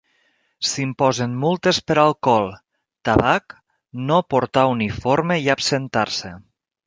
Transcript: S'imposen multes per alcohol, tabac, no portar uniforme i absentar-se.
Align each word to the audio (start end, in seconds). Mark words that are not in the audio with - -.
S'imposen 0.69 1.35
multes 1.43 1.79
per 1.89 1.97
alcohol, 2.03 2.49
tabac, 3.09 3.55
no 4.07 4.17
portar 4.35 4.63
uniforme 4.73 5.37
i 5.45 5.53
absentar-se. 5.55 6.33